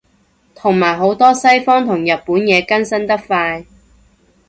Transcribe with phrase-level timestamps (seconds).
[0.55, 3.67] 同埋好多西方同日本嘢更新得快